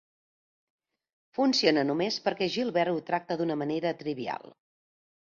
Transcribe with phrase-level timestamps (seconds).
[1.37, 4.51] Funciona només perquè Gilbert ho tracta d'una manera trivial.